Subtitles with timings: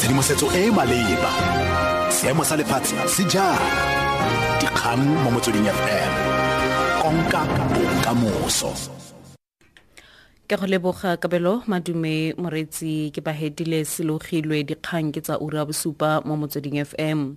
[0.00, 1.32] tshedimosetso e e maleba.
[2.08, 3.60] Seemo sa lefatshe se jang
[4.56, 6.12] dikgang mo motsweding fm
[7.04, 8.72] konka bokamoso.
[10.48, 16.32] Ke go leboga kabelo madume moretsi ke bahedile selogilwe dikgang ke tsa ura bosupa mo
[16.40, 17.36] motsweding fm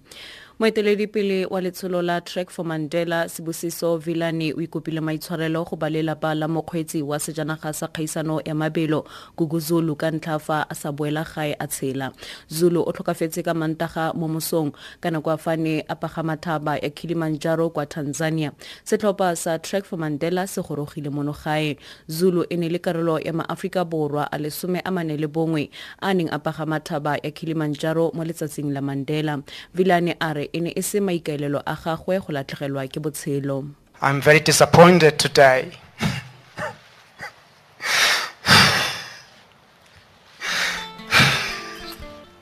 [0.60, 6.36] moeteledipele wa letsholo la track for mandela sebosiso vilane o ikopile maitshwarelo go ba lelapa
[6.36, 9.60] la mokgweetsi wa sejanaga sa kgaisano ya mabelo gugu
[9.96, 12.14] ka ntlha fa a sa boela gae a tshela.
[12.50, 14.72] Zulu o tlhokafetse ka mantaga mo mosong
[15.02, 18.52] ka nako a fane a pagamathaba ya kilimanjaro kwa tanzania.
[18.86, 21.78] Setlhopha sa track for mandela se gorogile mono gae.
[22.08, 26.14] Zulu e ne le karolo ya maaforika borwa a lesome a mane le bongwe a
[26.14, 29.42] neng a pagamathaba ya kilimanjaro mo letsatsing la mandela.
[29.74, 33.58] Vilane a e ne e se maikaelelo a gagwe go latlhegelwa ke botshelo
[34.02, 35.72] I'm very disappointed today.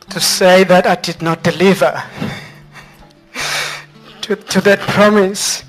[0.10, 2.04] to say that I did not deliver
[4.24, 5.64] to, to that promise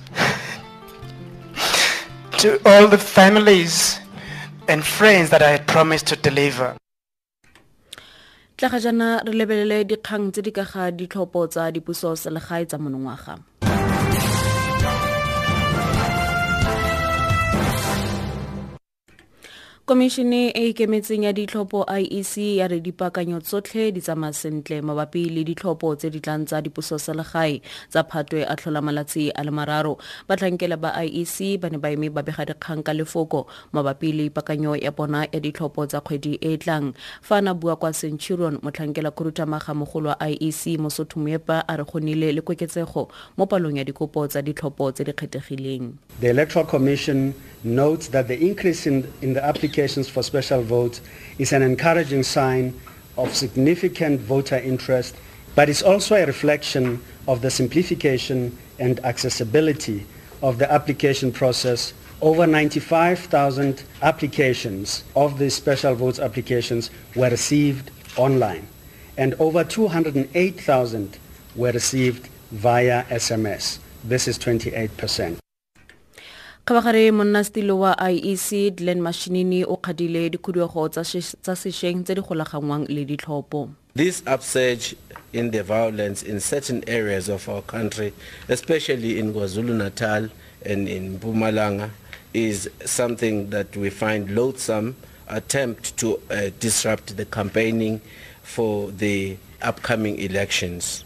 [2.39, 4.01] to all the families
[4.67, 6.77] and friends that I had promised to deliver.
[8.63, 12.79] Tla ga jana re lebelele dikgang tse di ka ga ditlhopho tsa dipuso selegae tsa
[12.79, 13.35] monongwaga
[19.83, 25.43] komišene e ikemetseng ya ditlhopho iec ya re dipaakanyo tsotlhe di tsamaya sentle mabapi le
[25.43, 27.59] ditlhopho tse di tlang tsa dipuso selegae
[27.91, 29.99] tsa phatwe a tlhola malatsi a le mararo.
[30.31, 34.79] Batlhankela ba iec ba ne ba eme ba bega dikgang ka lefoko mabapi le ipaakanyo
[34.79, 36.95] ya bona ya ditlhopho tsa kgwedi e e tlang.
[37.19, 41.99] Fa na bua kwa centurion motlhankela khuduthamaga mogolo wa iec mosotho moepa a re go
[41.99, 45.99] nnile le koketsego mo palong ya dikopo tsa ditlhopho tse di kgethegileng.
[46.23, 51.01] The Electoral Commission notes that the increase in, in the applications for special votes
[51.39, 52.79] is an encouraging sign
[53.17, 55.17] of significant voter interest,
[55.55, 60.07] but it's also a reflection of the simplification and accessibility
[60.43, 61.93] of the application process.
[62.21, 68.67] Over 95,000 applications of these special votes applications were received online,
[69.17, 71.19] and over 208,000
[71.57, 73.79] were received via SMS.
[74.05, 75.42] This is 28 percent.
[76.65, 82.23] Kgabagare monnastilo wa iec glen mashinini o kgadile dikhuduego tsa sešweng tse di
[82.89, 83.17] le
[83.95, 84.95] This upsurge
[85.33, 88.13] in the violence in certain areas of our country,
[88.49, 90.31] especially in KwaZulu-Natal
[90.65, 91.91] and in Mpumalanga,
[92.33, 94.95] is something that we find loathsome
[95.29, 98.01] attempt to uh, disrupt the campaigning
[98.45, 101.05] for the upcoming elections.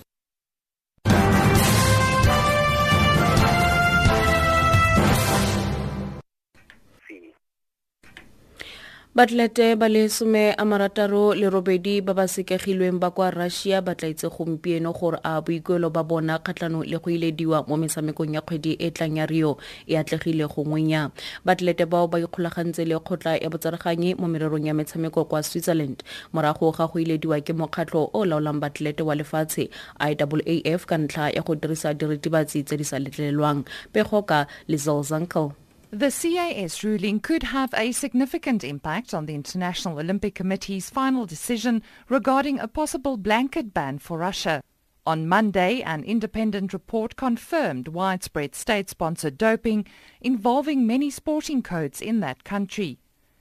[9.17, 13.95] Batlelete ba le some a marataro le robedi ba ba sekegilweng ba kwa russia ba
[13.97, 18.45] tla itse gompieno gore a boikuelo ba bona kgatlhano le go ilediwa mo metshamekong ya
[18.45, 19.57] kgwedi e tlang ya rio
[19.89, 21.11] e atlegile gongwe nya
[21.49, 26.05] batlelete bao ba ikgolagantse le kgotla ya botsereganyi mo mererong ya metshameko kwa switzerland
[26.37, 31.41] morago ga go ilediwa ke mokgatlho o laolang batlelete wa lefatshe iwaaf ka ntlha ya
[31.41, 33.65] go dirisa diritibatsi tse di sa letlelelwang
[33.97, 35.57] pego ka lizelle zankel
[35.97, 41.83] The CAS ruling could have a significant impact on the International Olympic Committee's final decision
[42.11, 44.63] regarding a possible blanket ban for Russia.
[45.07, 49.87] On Monday, an independent report confirmed widespread state-sponsored doping
[50.21, 52.99] involving many sporting codes in that country.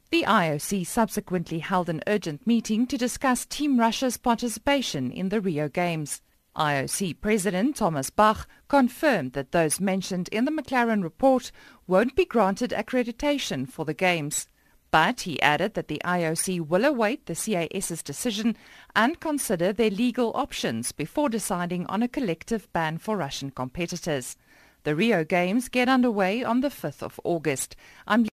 [0.10, 5.68] The IOC subsequently held an urgent meeting to discuss Team Russia's participation in the Rio
[5.68, 6.22] Games.
[6.56, 11.52] IOC President Thomas Bach confirmed that those mentioned in the McLaren report
[11.88, 14.48] won't be granted accreditation for the Games.
[14.92, 18.56] But he added that the IOC will await the CAS's decision
[18.96, 24.38] and consider their legal options before deciding on a collective ban for Russian competitors.
[24.84, 27.76] The Rio Games get underway on the 5th of August.
[28.08, 28.28] I'm